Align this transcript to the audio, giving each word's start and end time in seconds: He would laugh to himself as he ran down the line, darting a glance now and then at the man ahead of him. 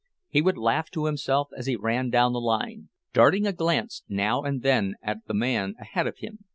He 0.29 0.41
would 0.41 0.57
laugh 0.57 0.89
to 0.93 1.05
himself 1.05 1.49
as 1.55 1.67
he 1.67 1.75
ran 1.75 2.09
down 2.09 2.33
the 2.33 2.41
line, 2.41 2.89
darting 3.13 3.45
a 3.45 3.53
glance 3.53 4.01
now 4.09 4.41
and 4.41 4.63
then 4.63 4.95
at 5.03 5.27
the 5.27 5.35
man 5.35 5.75
ahead 5.79 6.07
of 6.07 6.17
him. 6.17 6.39